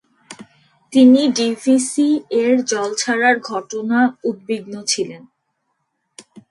[0.93, 5.23] তিনি ডিভিসি-এর জল ছাড়ার ঘটনা উদ্বিগ্ন ছিলেন।